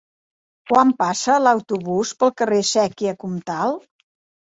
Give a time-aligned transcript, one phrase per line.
[0.69, 3.77] Quan passa l'autobús pel carrer Sèquia Comtal?